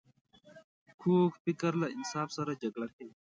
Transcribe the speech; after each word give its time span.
کوږ 1.01 1.31
فکر 1.43 1.71
له 1.81 1.87
انصاف 1.95 2.29
سره 2.37 2.51
جګړه 2.63 2.87
کوي 2.95 3.13